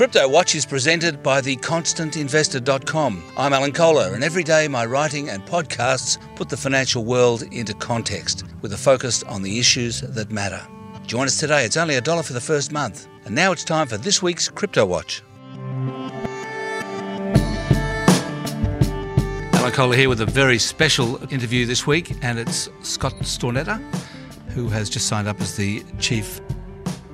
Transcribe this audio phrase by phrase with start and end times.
[0.00, 3.22] Crypto Watch is presented by theconstantinvestor.com.
[3.36, 7.74] I'm Alan Kohler, and every day my writing and podcasts put the financial world into
[7.74, 10.66] context with a focus on the issues that matter.
[11.06, 11.66] Join us today.
[11.66, 13.08] It's only a dollar for the first month.
[13.26, 15.22] And now it's time for this week's Crypto Watch.
[19.52, 23.78] Alan Kohler here with a very special interview this week, and it's Scott Stornetta,
[24.52, 26.40] who has just signed up as the chief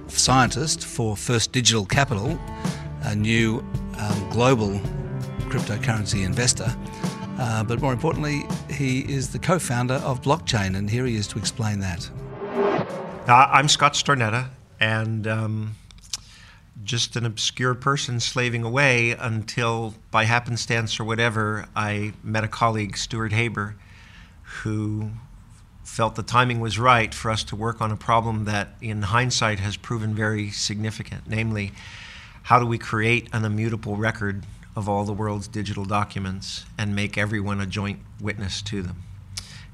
[0.07, 2.39] scientist for First Digital Capital,
[3.07, 3.65] a new
[3.99, 4.73] um, global
[5.49, 6.75] cryptocurrency investor.
[7.39, 11.27] Uh, but more importantly, he is the co founder of Blockchain, and here he is
[11.29, 12.09] to explain that.
[13.29, 14.49] Uh, I'm Scott Stornetta,
[14.81, 15.77] and um,
[16.83, 22.97] just an obscure person slaving away until, by happenstance or whatever, I met a colleague,
[22.97, 23.77] Stuart Haber,
[24.63, 25.11] who
[25.85, 29.61] felt the timing was right for us to work on a problem that, in hindsight,
[29.61, 31.73] has proven very significant namely,
[32.47, 34.45] how do we create an immutable record
[34.77, 39.03] of all the world's digital documents and make everyone a joint witness to them?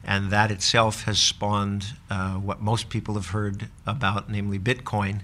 [0.02, 5.20] And that itself has spawned uh, what most people have heard about, namely Bitcoin,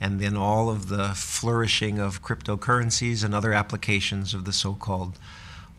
[0.00, 5.18] and then all of the flourishing of cryptocurrencies and other applications of the so called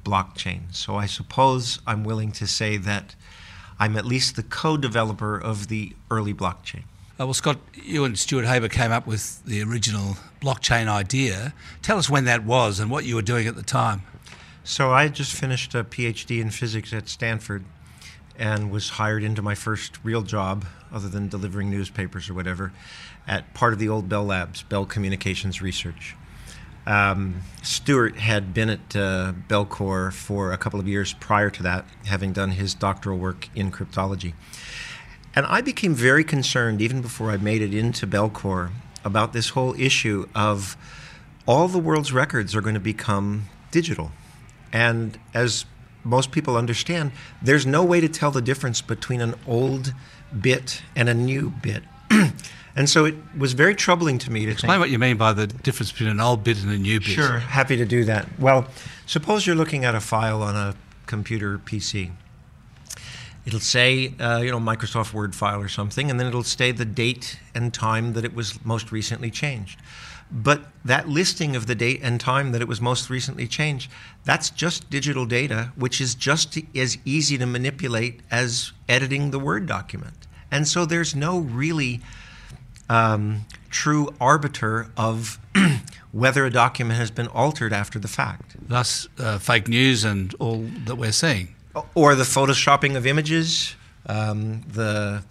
[0.06, 0.72] blockchain.
[0.72, 3.16] So I suppose I'm willing to say that
[3.80, 6.84] I'm at least the co developer of the early blockchain.
[7.20, 11.52] Uh, well, Scott, you and Stuart Haber came up with the original blockchain idea.
[11.82, 14.04] Tell us when that was and what you were doing at the time.
[14.64, 17.66] So, I just finished a PhD in physics at Stanford
[18.38, 22.72] and was hired into my first real job, other than delivering newspapers or whatever,
[23.28, 26.16] at part of the old Bell Labs, Bell Communications Research.
[26.86, 31.86] Um, Stuart had been at uh, Bellcore for a couple of years prior to that,
[32.06, 34.34] having done his doctoral work in cryptology.
[35.38, 38.72] And I became very concerned, even before I made it into Bellcore,
[39.06, 40.76] about this whole issue of
[41.46, 44.10] all the world's records are going to become digital.
[44.74, 45.66] And as
[46.04, 49.94] most people understand, there's no way to tell the difference between an old
[50.42, 51.84] bit and a new bit.
[52.76, 55.34] And so it was very troubling to me to explain think, what you mean by
[55.34, 57.10] the difference between an old bit and a new bit.
[57.10, 58.28] Sure, happy to do that.
[58.38, 58.68] Well,
[59.08, 60.76] suppose you're looking at a file on a
[61.08, 62.12] computer PC.
[63.48, 66.84] It'll say, uh, you know, Microsoft Word file or something, and then it'll say the
[66.84, 69.80] date and time that it was most recently changed.
[70.30, 73.90] But that listing of the date and time that it was most recently changed,
[74.26, 79.66] that's just digital data, which is just as easy to manipulate as editing the Word
[79.66, 80.28] document.
[80.52, 82.02] And so there's no really
[82.90, 85.40] um, true arbiter of
[86.12, 88.58] whether a document has been altered after the fact.
[88.60, 91.56] Thus, uh, fake news and all that we're seeing.
[91.96, 95.24] Or the photoshopping of images, um, the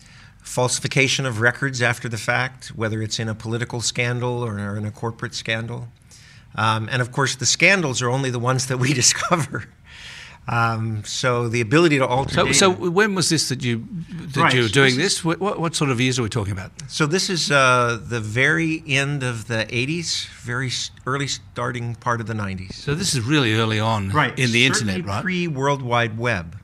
[0.43, 4.91] falsification of records after the fact, whether it's in a political scandal or in a
[4.91, 5.89] corporate scandal.
[6.55, 9.65] Um, and of course, the scandals are only the ones that we discover.
[10.49, 12.35] Um, so the ability to alter.
[12.35, 13.85] So, so when was this that you
[14.35, 15.25] that right, you were doing this?
[15.25, 16.71] What, what, sort of years are we talking about?
[16.89, 20.71] So this is uh, the very end of the '80s, very
[21.05, 22.75] early starting part of the '90s.
[22.75, 24.39] So this is really early on right.
[24.39, 25.23] in the Certainly internet, right?
[25.23, 26.61] Pre World Wide Web,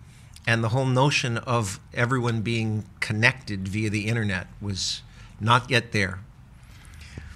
[0.47, 5.03] and the whole notion of everyone being connected via the internet was
[5.41, 6.21] not yet there.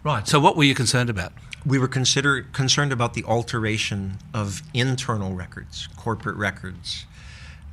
[0.04, 0.28] Right.
[0.28, 1.32] So what were you concerned about?
[1.66, 7.06] We were consider, concerned about the alteration of internal records, corporate records,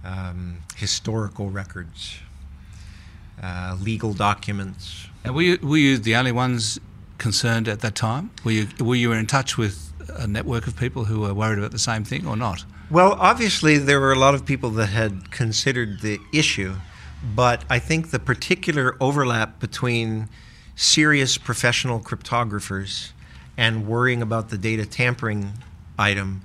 [0.04, 2.18] um, historical records,
[3.42, 5.08] uh, legal documents.
[5.24, 6.80] And were you, were you the only ones
[7.20, 8.32] concerned at that time?
[8.44, 11.72] Were you, were you in touch with a network of people who were worried about
[11.72, 12.66] the same thing or not?
[12.90, 16.76] Well, obviously, there were a lot of people that had considered the issue,
[17.36, 20.30] but I think the particular overlap between
[20.76, 23.14] serious professional cryptographers
[23.58, 25.54] and worrying about the data tampering
[25.98, 26.42] item,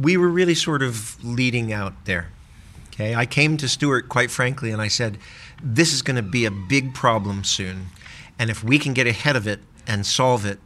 [0.00, 2.28] we were really sort of leading out there.
[2.88, 5.18] Okay, I came to Stuart quite frankly and I said,
[5.62, 7.86] this is going to be a big problem soon.
[8.38, 10.58] And if we can get ahead of it and solve it,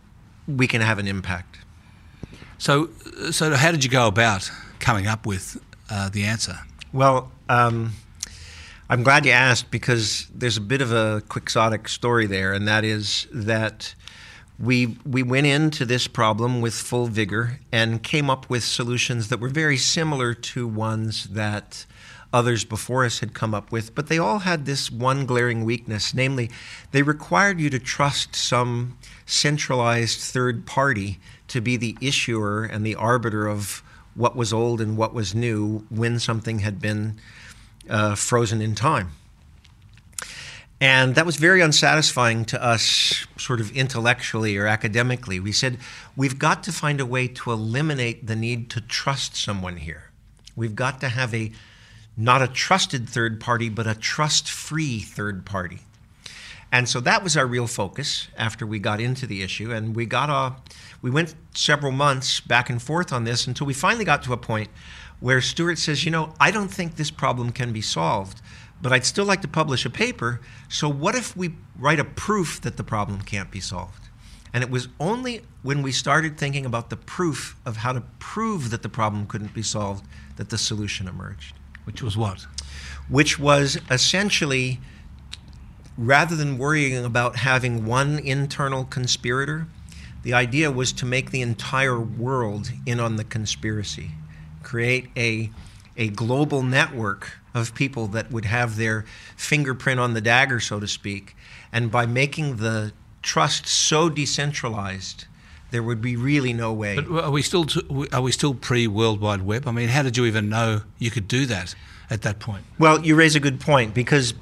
[0.48, 1.58] we can have an impact.
[2.58, 2.88] So,
[3.30, 6.58] so how did you go about coming up with uh, the answer?
[6.92, 7.92] Well, um,
[8.88, 12.84] I'm glad you asked because there's a bit of a quixotic story there, and that
[12.84, 13.94] is that
[14.58, 19.40] we we went into this problem with full vigor and came up with solutions that
[19.40, 21.84] were very similar to ones that
[22.32, 26.12] others before us had come up with, but they all had this one glaring weakness,
[26.12, 26.50] namely,
[26.92, 31.18] they required you to trust some centralized third party
[31.48, 33.82] to be the issuer and the arbiter of
[34.14, 37.16] what was old and what was new when something had been
[37.88, 39.12] uh, frozen in time.
[40.80, 45.40] And that was very unsatisfying to us, sort of intellectually or academically.
[45.40, 45.78] We said,
[46.14, 50.10] we've got to find a way to eliminate the need to trust someone here.
[50.54, 51.52] We've got to have a
[52.16, 55.80] not a trusted third party, but a trust free third party.
[56.72, 59.72] And so that was our real focus after we got into the issue.
[59.72, 60.56] And we got a,
[61.00, 64.36] we went several months back and forth on this until we finally got to a
[64.36, 64.68] point
[65.20, 68.40] where Stuart says, you know, I don't think this problem can be solved,
[68.80, 70.40] but I'd still like to publish a paper.
[70.68, 74.08] So what if we write a proof that the problem can't be solved?
[74.52, 78.70] And it was only when we started thinking about the proof of how to prove
[78.70, 80.06] that the problem couldn't be solved
[80.36, 81.54] that the solution emerged.
[81.84, 82.46] Which was what?
[83.08, 84.80] Which was essentially
[85.98, 89.66] rather than worrying about having one internal conspirator,
[90.22, 94.10] the idea was to make the entire world in on the conspiracy,
[94.62, 95.50] create a,
[95.96, 99.06] a global network of people that would have their
[99.36, 101.34] fingerprint on the dagger, so to speak.
[101.72, 102.92] And by making the
[103.22, 105.24] trust so decentralized,
[105.70, 106.96] there would be really no way.
[106.96, 109.66] But are we still to, are we still pre World Wide Web?
[109.66, 111.74] I mean, how did you even know you could do that
[112.10, 112.64] at that point?
[112.78, 114.34] Well, you raise a good point because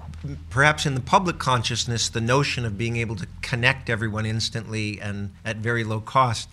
[0.50, 5.31] perhaps in the public consciousness, the notion of being able to connect everyone instantly and
[5.44, 6.49] at very low cost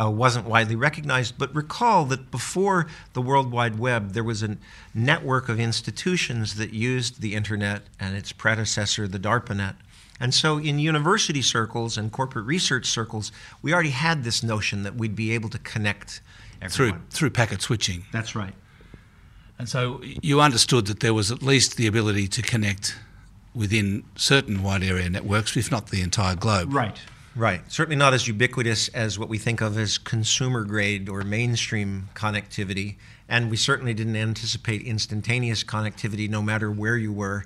[0.00, 1.38] uh, wasn't widely recognized.
[1.38, 4.56] But recall that before the World Wide Web, there was a
[4.94, 9.76] network of institutions that used the internet and its predecessor, the DARPANET.
[10.18, 14.94] And so, in university circles and corporate research circles, we already had this notion that
[14.94, 16.22] we'd be able to connect
[16.62, 17.00] everyone.
[17.00, 18.04] through through packet switching.
[18.12, 18.54] That's right.
[19.58, 22.96] And so, you understood that there was at least the ability to connect
[23.54, 26.72] within certain wide area networks, if not the entire globe.
[26.72, 26.98] Right.
[27.36, 27.60] Right.
[27.70, 32.96] Certainly not as ubiquitous as what we think of as consumer grade or mainstream connectivity.
[33.28, 37.44] And we certainly didn't anticipate instantaneous connectivity no matter where you were.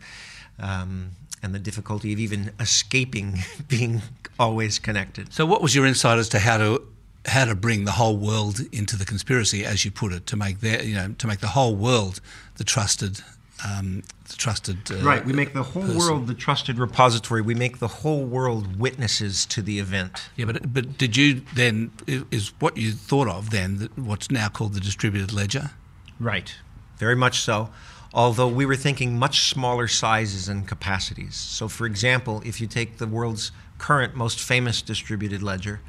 [0.59, 4.03] Um, and the difficulty of even escaping being
[4.39, 5.33] always connected.
[5.33, 6.87] So, what was your insight as to how to
[7.27, 10.61] how to bring the whole world into the conspiracy, as you put it, to make
[10.61, 12.21] their, you know to make the whole world
[12.57, 13.23] the trusted
[13.65, 14.79] um, the trusted.
[14.91, 15.25] Uh, right.
[15.25, 15.99] We make the whole person.
[15.99, 17.43] world the trusted repository.
[17.43, 20.31] We make the whole world witnesses to the event.
[20.37, 24.75] Yeah, but but did you then is what you thought of then what's now called
[24.75, 25.71] the distributed ledger?
[26.19, 26.55] Right.
[26.99, 27.71] Very much so.
[28.12, 31.37] Although we were thinking much smaller sizes and capacities.
[31.37, 35.81] So, for example, if you take the world's current most famous distributed ledger,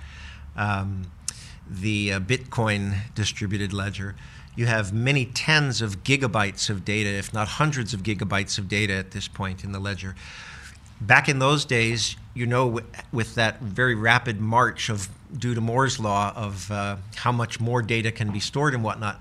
[0.56, 1.12] um,
[1.67, 4.15] the uh, Bitcoin distributed ledger,
[4.56, 8.94] you have many tens of gigabytes of data, if not hundreds of gigabytes of data
[8.94, 10.15] at this point in the ledger.
[11.00, 12.81] Back in those days, you know,
[13.12, 17.81] with that very rapid march of due to Moore's law of uh, how much more
[17.81, 19.19] data can be stored and whatnot,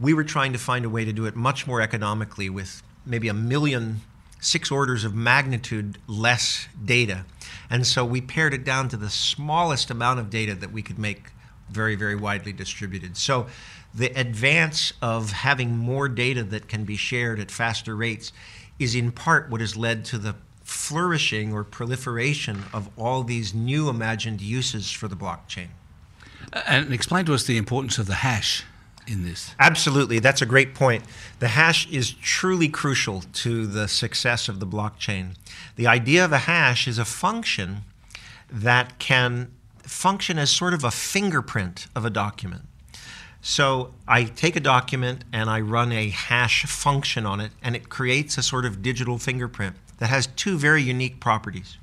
[0.00, 3.28] we were trying to find a way to do it much more economically with maybe
[3.28, 4.00] a million,
[4.40, 7.24] six orders of magnitude less data.
[7.70, 10.98] And so we pared it down to the smallest amount of data that we could
[10.98, 11.30] make
[11.70, 13.16] very, very widely distributed.
[13.16, 13.46] So
[13.94, 18.32] the advance of having more data that can be shared at faster rates
[18.78, 20.34] is in part what has led to the
[20.64, 25.68] flourishing or proliferation of all these new imagined uses for the blockchain.
[26.66, 28.64] And explain to us the importance of the hash
[29.06, 29.54] in this.
[29.58, 31.04] Absolutely, that's a great point.
[31.38, 35.34] The hash is truly crucial to the success of the blockchain.
[35.76, 37.82] The idea of a hash is a function
[38.50, 39.52] that can
[39.82, 42.62] function as sort of a fingerprint of a document.
[43.44, 47.88] So I take a document and I run a hash function on it, and it
[47.88, 51.76] creates a sort of digital fingerprint that has two very unique properties.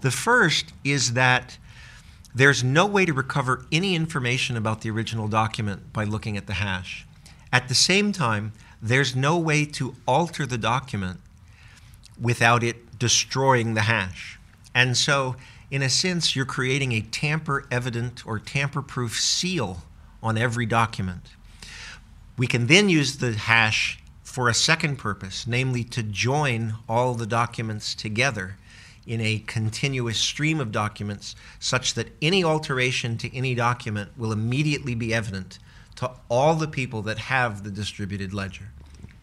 [0.00, 1.56] The first is that
[2.34, 6.54] there's no way to recover any information about the original document by looking at the
[6.54, 7.06] hash.
[7.52, 8.52] At the same time,
[8.82, 11.20] there's no way to alter the document
[12.20, 14.38] without it destroying the hash.
[14.74, 15.36] And so,
[15.70, 19.82] in a sense, you're creating a tamper evident or tamper proof seal
[20.22, 21.32] on every document.
[22.36, 27.26] We can then use the hash for a second purpose, namely to join all the
[27.26, 28.56] documents together
[29.06, 34.94] in a continuous stream of documents such that any alteration to any document will immediately
[34.94, 35.58] be evident
[35.96, 38.68] to all the people that have the distributed ledger.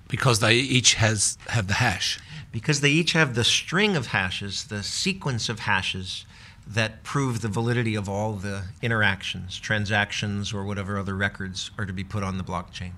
[0.08, 2.20] Because they each has have the hash.
[2.52, 6.26] Because they each have the string of hashes, the sequence of hashes
[6.68, 11.94] that prove the validity of all the interactions, transactions, or whatever other records are to
[11.94, 12.92] be put on the blockchain.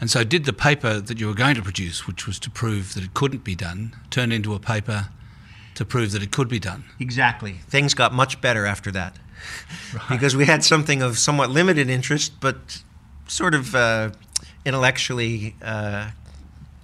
[0.00, 2.94] And so, did the paper that you were going to produce, which was to prove
[2.94, 5.08] that it couldn't be done, turn into a paper
[5.74, 6.84] to prove that it could be done?
[6.98, 7.54] Exactly.
[7.68, 9.18] Things got much better after that.
[9.92, 10.08] Right.
[10.08, 12.82] Because we had something of somewhat limited interest, but
[13.28, 14.10] sort of uh,
[14.64, 16.10] intellectually uh,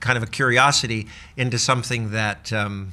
[0.01, 1.07] kind of a curiosity
[1.37, 2.93] into something that um,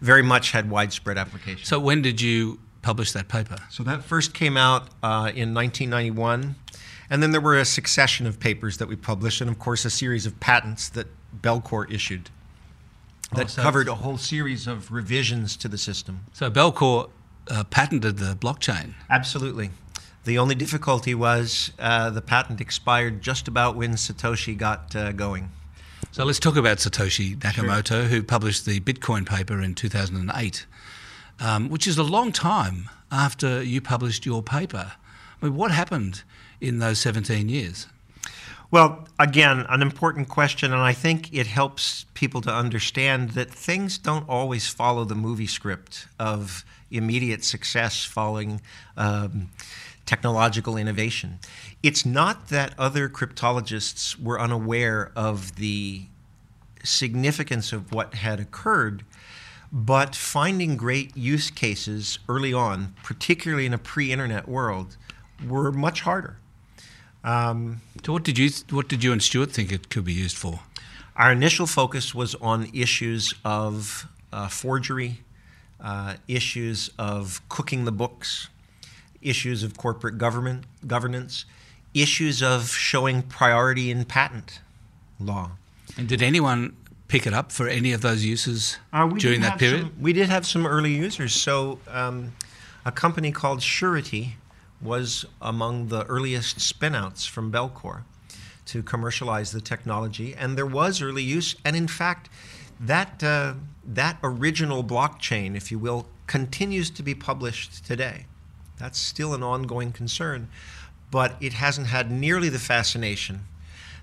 [0.00, 1.64] very much had widespread application.
[1.64, 3.56] So when did you publish that paper?
[3.70, 6.56] So that first came out uh, in 1991.
[7.10, 9.90] And then there were a succession of papers that we published, and of course, a
[9.90, 11.08] series of patents that
[11.40, 12.30] Bellcore issued
[13.32, 16.20] that Oh, so covered a whole series of revisions to the system.
[16.32, 17.10] So Bellcore
[17.48, 18.94] uh, patented the blockchain.
[19.10, 19.70] Absolutely.
[20.24, 25.50] The only difficulty was uh, the patent expired just about when Satoshi got uh, going.
[26.12, 30.66] So let's talk about Satoshi Nakamoto, who published the Bitcoin paper in 2008,
[31.42, 34.92] um, which is a long time after you published your paper.
[35.40, 36.22] I mean, what happened
[36.60, 37.88] in those 17 years?
[38.70, 43.98] Well, again, an important question, and I think it helps people to understand that things
[43.98, 48.62] don't always follow the movie script of immediate success following
[48.96, 49.50] um,
[50.06, 51.38] technological innovation.
[51.82, 56.04] It's not that other cryptologists were unaware of the
[56.82, 59.04] significance of what had occurred,
[59.72, 64.96] but finding great use cases early on, particularly in a pre internet world,
[65.46, 66.36] were much harder.
[68.04, 70.60] So what did you what did you and Stuart think it could be used for?
[71.16, 75.20] Our initial focus was on issues of uh, forgery,
[75.80, 78.48] uh, issues of cooking the books,
[79.22, 81.44] issues of corporate government governance,
[81.94, 84.60] issues of showing priority in patent
[85.20, 85.52] law.
[85.96, 86.76] And did anyone
[87.12, 89.82] pick it up for any of those uses Uh, during that period?
[89.82, 91.34] some- we did have some early users.
[91.34, 92.32] So, um,
[92.86, 94.36] a company called Surety
[94.80, 98.04] was among the earliest spinouts from Bellcore
[98.64, 101.54] to commercialize the technology, and there was early use.
[101.66, 102.30] And in fact,
[102.80, 103.54] that uh,
[103.84, 108.24] that original blockchain, if you will, continues to be published today.
[108.78, 110.48] That's still an ongoing concern,
[111.10, 113.44] but it hasn't had nearly the fascination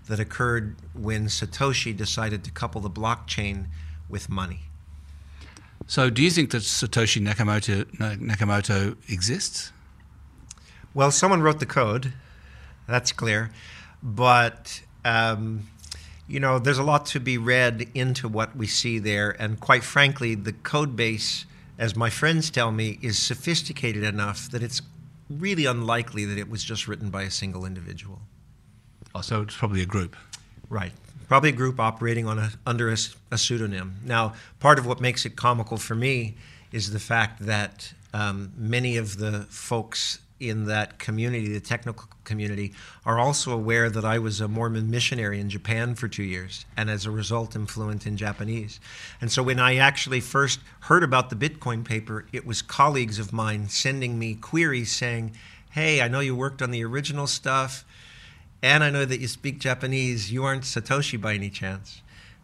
[0.10, 3.68] that occurred when Satoshi decided to couple the blockchain
[4.10, 4.62] with money.
[5.88, 7.86] So do you think that Satoshi Nakamoto
[8.18, 9.72] Nakamoto exists?
[10.94, 12.14] Well, someone wrote the code,
[12.88, 13.52] that's clear,
[14.04, 15.68] but um,
[16.28, 19.84] you know, there's a lot to be read into what we see there, and quite
[19.84, 21.46] frankly, the code base,
[21.78, 24.82] as my friends tell me, is sophisticated enough that it's
[25.30, 28.22] really unlikely that it was just written by a single individual.
[29.22, 30.16] So it's probably a group.
[30.70, 30.94] Right.
[31.28, 32.98] Probably a group operating on a, under a,
[33.32, 33.98] a pseudonym.
[34.04, 36.36] Now, part of what makes it comical for me
[36.72, 42.74] is the fact that um, many of the folks in that community, the technical community,
[43.06, 46.90] are also aware that I was a Mormon missionary in Japan for two years, and
[46.90, 48.80] as a result, am fluent in Japanese.
[49.20, 53.34] And so, when I actually first heard about the Bitcoin paper, it was colleagues of
[53.34, 55.36] mine sending me queries saying,
[55.72, 57.86] Hey, I know you worked on the original stuff
[58.62, 60.32] and I know that you speak Japanese.
[60.32, 62.02] You aren't Satoshi by any chance.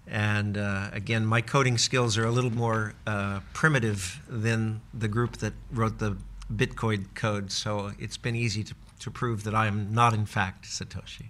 [0.08, 5.38] And uh, again, my coding skills are a little more uh, primitive than the group
[5.38, 6.18] that wrote the
[6.54, 10.66] Bitcoin code, so it's been easy to, to prove that I am not, in fact,
[10.66, 11.26] Satoshi.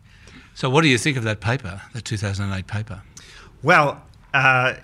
[0.53, 3.01] So what do you think of that paper, the 2008 paper?
[3.63, 4.75] Well, uh,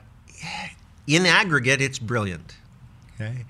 [1.08, 2.56] in aggregate, it's brilliant.
[3.16, 3.46] Okay?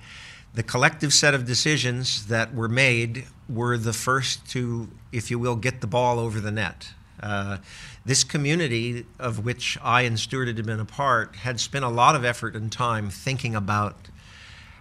[0.53, 5.55] The collective set of decisions that were made were the first to, if you will,
[5.55, 6.93] get the ball over the net.
[7.21, 7.57] Uh,
[8.05, 12.15] this community, of which I and Stuart had been a part, had spent a lot
[12.15, 14.09] of effort and time thinking about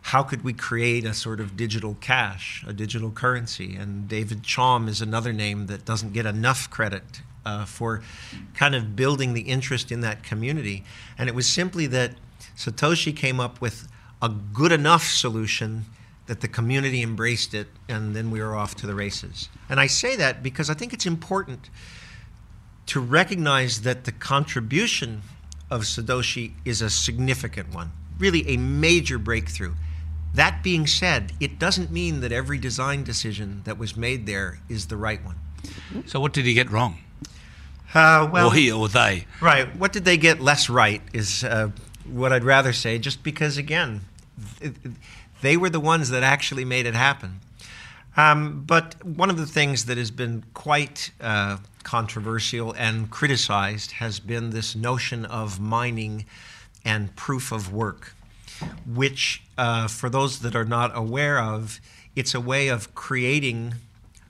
[0.02, 3.76] how could we create a sort of digital cash, a digital currency.
[3.76, 8.02] And David Chaum is another name that doesn't get enough credit uh, for
[8.54, 10.84] kind of building the interest in that community.
[11.18, 12.14] And it was simply that
[12.56, 13.88] Satoshi came up with
[14.22, 15.84] a good enough solution
[16.30, 19.48] that the community embraced it, and then we were off to the races.
[19.68, 21.68] And I say that because I think it's important
[22.86, 25.22] to recognize that the contribution
[25.72, 29.74] of Satoshi is a significant one, really a major breakthrough.
[30.32, 34.86] That being said, it doesn't mean that every design decision that was made there is
[34.86, 35.40] the right one.
[36.06, 36.98] So what did he get wrong?
[37.92, 39.26] Uh, well, or he or they?
[39.40, 39.76] Right.
[39.76, 41.70] What did they get less right is uh,
[42.04, 44.02] what I'd rather say, just because, again,
[45.40, 47.40] they were the ones that actually made it happen.
[48.16, 54.20] Um, but one of the things that has been quite uh, controversial and criticized has
[54.20, 56.26] been this notion of mining
[56.84, 58.14] and proof of work,
[58.86, 61.80] which, uh, for those that are not aware of,
[62.16, 63.74] it's a way of creating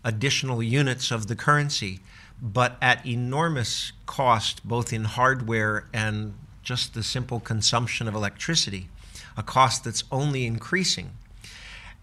[0.04, 2.00] additional units of the currency,
[2.40, 8.88] but at enormous cost, both in hardware and just the simple consumption of electricity,
[9.36, 11.10] a cost that's only increasing.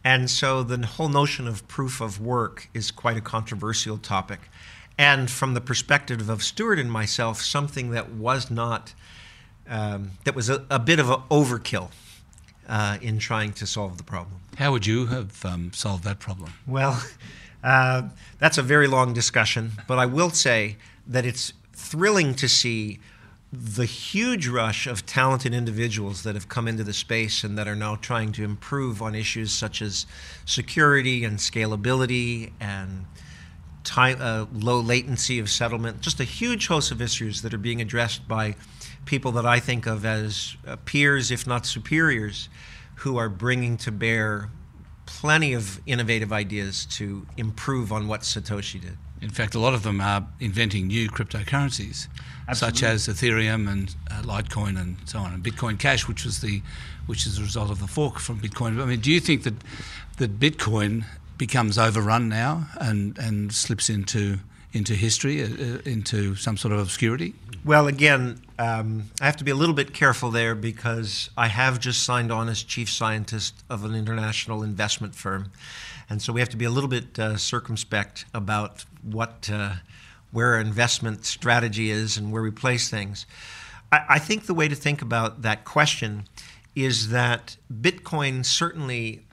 [0.04, 4.40] And so the whole notion of proof of work is quite a controversial topic.
[4.98, 8.94] And from the perspective of Stuart and myself, something that was not,
[9.70, 11.92] um, that was a, a bit of an overkill.
[12.68, 14.40] uh, in trying to solve the problem.
[14.58, 16.54] How would you have um, solved that problem?
[16.66, 17.02] Well,
[17.64, 23.00] uh, that's a very long discussion, but I will say that it's thrilling to see
[23.52, 27.76] the huge rush of talented individuals that have come into the space and that are
[27.76, 30.06] now trying to improve on issues such as
[30.46, 33.06] security and scalability and
[33.86, 36.02] time, uh, low latency of settlement.
[36.02, 38.56] Just a huge host of issues that are being addressed by
[39.06, 42.50] people that I think of as uh, peers, if not superiors,
[42.96, 44.50] who are bringing to bear
[45.08, 48.98] plenty of innovative ideas to improve on what Satoshi did.
[49.20, 52.08] In fact, a lot of them are inventing new cryptocurrencies,
[52.48, 52.78] Absolutely.
[52.78, 56.62] such as Ethereum and uh, Litecoin and so on, and Bitcoin Cash, which was the,
[57.08, 58.80] which is a result of the fork from Bitcoin.
[58.80, 59.56] I mean, do you think that
[60.18, 61.06] that Bitcoin
[61.38, 64.40] becomes overrun now and and slips into
[64.78, 67.34] into history, uh, uh into some sort of obscurity?
[67.66, 71.80] Well, again, um, I have to be a little bit careful there because I have
[71.80, 75.52] just signed on as chief scientist of an international investment firm,
[76.10, 79.74] and so we have to be a little bit uh, circumspect about what uh,
[80.32, 83.26] where our investment strategy is and where we place things.
[83.92, 86.26] I, I think the way to think about that question
[86.76, 89.24] is that Bitcoin certainly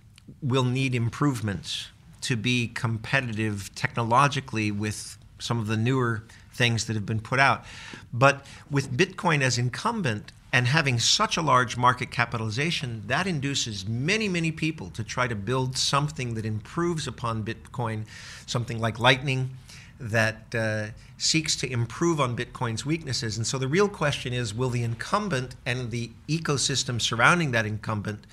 [0.42, 1.88] will need improvements
[2.22, 7.64] to be competitive technologically with some of the newer things that have been put out.
[8.12, 14.28] But with Bitcoin as incumbent and having such a large market capitalization, that induces many,
[14.28, 18.04] many people to try to build something that improves upon Bitcoin,
[18.46, 19.50] something like Lightning
[19.98, 20.86] that uh,
[21.18, 23.36] seeks to improve on Bitcoin's weaknesses.
[23.36, 28.24] And so the real question is will the incumbent and the ecosystem surrounding that incumbent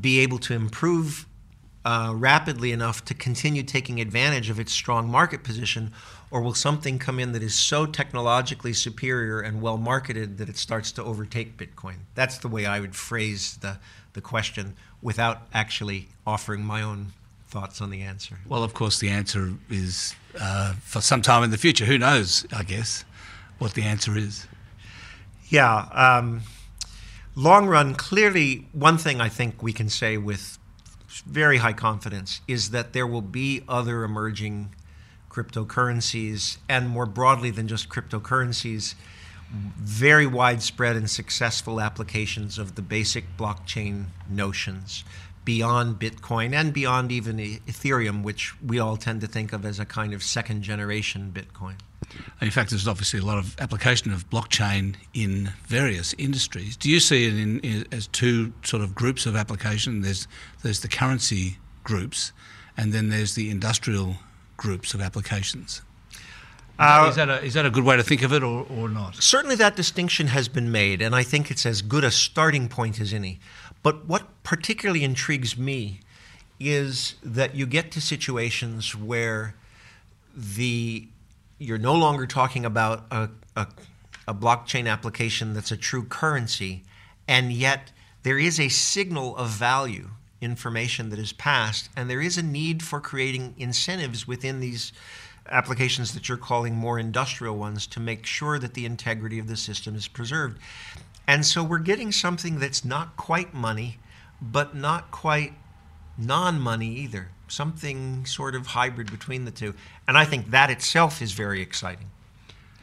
[0.00, 1.26] be able to improve
[1.84, 5.92] uh, rapidly enough to continue taking advantage of its strong market position?
[6.30, 10.56] Or will something come in that is so technologically superior and well marketed that it
[10.56, 11.96] starts to overtake Bitcoin?
[12.14, 13.78] That's the way I would phrase the,
[14.12, 17.08] the question without actually offering my own
[17.48, 18.36] thoughts on the answer.
[18.48, 21.84] Well, of course, the answer is uh, for some time in the future.
[21.84, 23.04] Who knows, I guess,
[23.58, 24.46] what the answer is?
[25.48, 25.88] Yeah.
[25.92, 26.42] Um,
[27.34, 30.59] long run, clearly, one thing I think we can say with
[31.26, 34.74] very high confidence is that there will be other emerging
[35.30, 38.94] cryptocurrencies and more broadly than just cryptocurrencies
[39.52, 45.04] very widespread and successful applications of the basic blockchain notions
[45.44, 49.84] beyond Bitcoin and beyond even Ethereum, which we all tend to think of as a
[49.84, 51.74] kind of second generation Bitcoin.
[52.40, 56.76] In fact, there's obviously a lot of application of blockchain in various industries.
[56.76, 60.00] Do you see it in, in, as two sort of groups of application?
[60.00, 60.26] There's
[60.62, 62.32] there's the currency groups,
[62.76, 64.16] and then there's the industrial
[64.56, 65.82] groups of applications.
[66.78, 68.88] Uh, is, that a, is that a good way to think of it or, or
[68.88, 69.14] not?
[69.16, 73.00] Certainly, that distinction has been made, and I think it's as good a starting point
[73.00, 73.38] as any.
[73.82, 76.00] But what particularly intrigues me
[76.58, 79.54] is that you get to situations where
[80.34, 81.08] the
[81.60, 83.66] you're no longer talking about a, a,
[84.26, 86.82] a, blockchain application that's a true currency,
[87.28, 87.92] and yet
[88.22, 90.08] there is a signal of value
[90.40, 94.90] information that is passed, and there is a need for creating incentives within these
[95.50, 99.56] applications that you're calling more industrial ones to make sure that the integrity of the
[99.56, 100.58] system is preserved.
[101.26, 103.98] And so we're getting something that's not quite money,
[104.40, 105.52] but not quite
[106.16, 107.28] non money either.
[107.50, 109.74] Something sort of hybrid between the two.
[110.06, 112.10] And I think that itself is very exciting.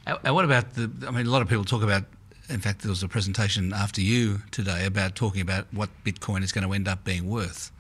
[0.06, 0.92] And what about the?
[1.08, 2.04] I mean, a lot of people talk about.
[2.50, 6.54] In fact, there was a presentation after you today about talking about what Bitcoin is
[6.54, 7.72] going to end up being worth.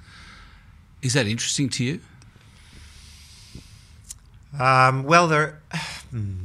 [1.02, 2.02] Is that interesting to you?
[4.60, 5.62] Um, well, there.
[6.12, 6.34] Hmm.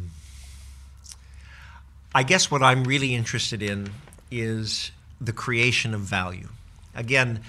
[2.14, 3.90] I guess what I'm really interested in
[4.30, 6.48] is the creation of value.
[6.94, 7.40] Again,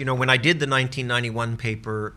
[0.00, 2.14] you know, when I did the 1991 paper,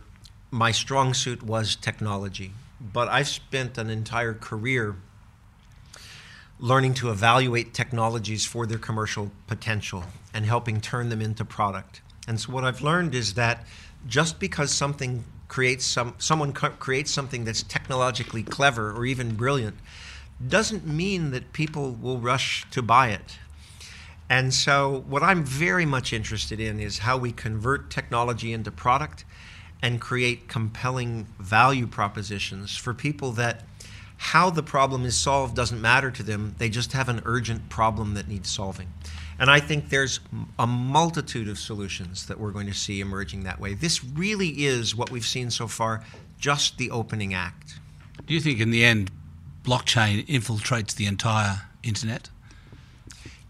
[0.50, 4.96] my strong suit was technology, but I've spent an entire career
[6.58, 12.00] learning to evaluate technologies for their commercial potential and helping turn them into product.
[12.26, 13.66] And so what I've learned is that
[14.06, 19.76] just because something creates some someone creates something that's technologically clever or even brilliant
[20.48, 23.38] doesn't mean that people will rush to buy it.
[24.30, 29.24] And so, what I'm very much interested in is how we convert technology into product
[29.82, 33.64] and create compelling value propositions for people that
[34.16, 36.54] how the problem is solved doesn't matter to them.
[36.56, 38.88] They just have an urgent problem that needs solving.
[39.38, 40.20] And I think there's
[40.58, 43.74] a multitude of solutions that we're going to see emerging that way.
[43.74, 46.04] This really is what we've seen so far,
[46.38, 47.78] just the opening act.
[48.26, 49.10] Do you think in the end
[49.64, 52.30] blockchain infiltrates the entire internet?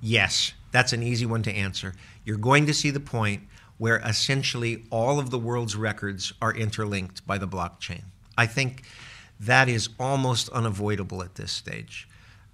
[0.00, 1.94] Yes, that's an easy one to answer.
[2.24, 3.44] you're going to see the point
[3.78, 8.02] where essentially all of the world's records are interlinked by the blockchain.
[8.37, 8.82] I think
[9.38, 12.08] that is almost unavoidable at this stage.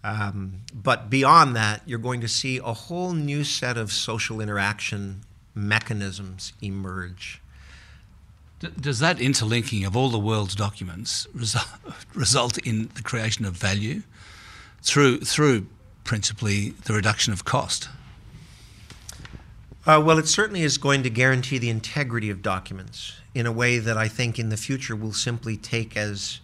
[0.05, 5.23] Um, but beyond that, you're going to see a whole new set of social interaction
[5.55, 7.41] mechanisms emerge.
[8.79, 11.69] Does that interlinking of all the world's documents result,
[12.15, 14.03] result in the creation of value
[14.83, 15.69] through, through
[16.05, 17.89] principally the reduction of cost?
[19.91, 23.81] Uh, well, it certainly is going to guarantee the integrity of documents in a way
[23.81, 26.39] that I think in the future will simply take as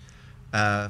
[0.53, 0.89] uh,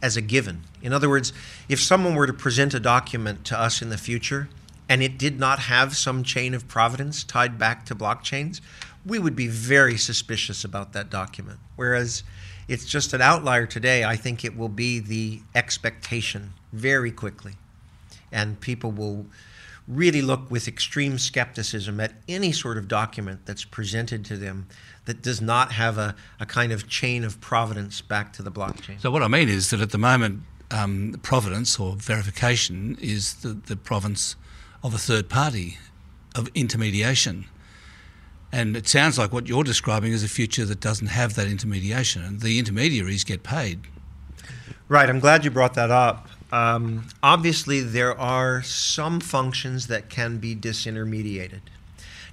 [0.00, 0.62] as a given.
[0.80, 1.32] In other words,
[1.68, 4.48] if someone were to present a document to us in the future
[4.88, 8.60] and it did not have some chain of providence tied back to blockchains,
[9.04, 11.58] we would be very suspicious about that document.
[11.74, 12.22] Whereas
[12.68, 17.54] it's just an outlier today, I think it will be the expectation very quickly.
[18.30, 19.26] And people will
[19.88, 24.66] really look with extreme skepticism at any sort of document that's presented to them
[25.04, 29.00] that does not have a, a kind of chain of providence back to the blockchain.
[29.00, 33.50] So, what I mean is that at the moment, um, providence or verification is the,
[33.50, 34.34] the province
[34.82, 35.78] of a third party,
[36.34, 37.46] of intermediation.
[38.52, 42.22] And it sounds like what you're describing is a future that doesn't have that intermediation,
[42.22, 43.80] and the intermediaries get paid.
[44.88, 46.28] Right, I'm glad you brought that up.
[46.52, 51.60] Um, obviously, there are some functions that can be disintermediated.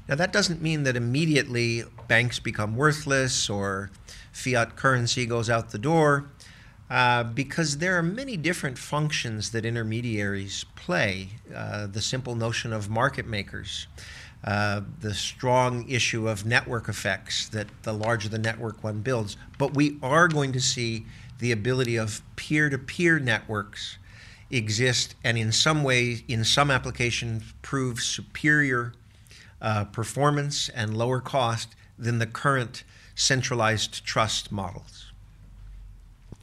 [0.07, 3.89] Now, that doesn't mean that immediately banks become worthless or
[4.31, 6.25] fiat currency goes out the door,
[6.89, 11.29] uh, because there are many different functions that intermediaries play.
[11.55, 13.87] Uh, the simple notion of market makers,
[14.43, 19.37] uh, the strong issue of network effects that the larger the network one builds.
[19.57, 21.05] But we are going to see
[21.39, 23.97] the ability of peer to peer networks
[24.53, 28.93] exist and in some way, in some applications, prove superior
[29.61, 32.83] uh, performance and lower cost than the current
[33.15, 35.11] centralized trust models.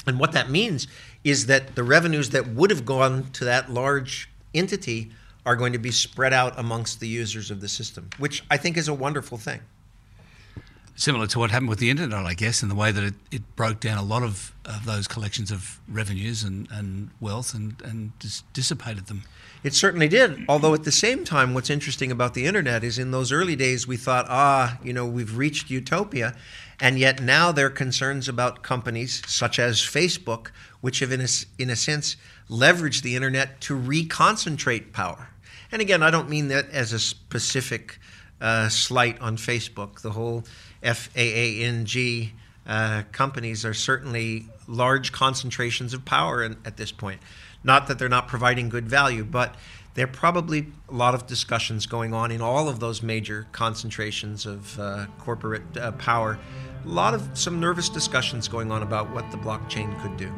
[0.06, 0.86] And what that means
[1.24, 5.10] is that the revenues that would have gone to that large entity
[5.44, 8.76] are going to be spread out amongst the users of the system, which I think
[8.76, 9.60] is a wonderful thing
[10.96, 13.56] similar to what happened with the internet, I guess, in the way that it, it
[13.56, 18.18] broke down a lot of, of those collections of revenues and, and wealth and, and
[18.18, 19.22] dis- dissipated them.
[19.62, 20.44] It certainly did.
[20.48, 23.86] Although at the same time, what's interesting about the internet is in those early days
[23.86, 26.34] we thought, ah, you know, we've reached utopia.
[26.80, 30.48] And yet now there are concerns about companies such as Facebook,
[30.80, 32.16] which have, in a, in a sense,
[32.48, 35.28] leveraged the internet to reconcentrate power.
[35.70, 37.98] And again, I don't mean that as a specific
[38.40, 40.00] uh, slight on Facebook.
[40.00, 40.44] The whole
[40.82, 42.30] FAANG
[42.66, 47.20] uh, companies are certainly large concentrations of power in, at this point.
[47.62, 49.56] Not that they're not providing good value, but
[49.94, 54.46] there are probably a lot of discussions going on in all of those major concentrations
[54.46, 56.38] of uh, corporate uh, power.
[56.84, 60.32] A lot of some nervous discussions going on about what the blockchain could do.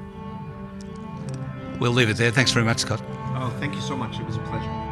[1.78, 2.30] We'll leave it there.
[2.30, 3.02] Thanks very much, Scott.
[3.34, 4.18] Oh, thank you so much.
[4.18, 4.91] It was a pleasure.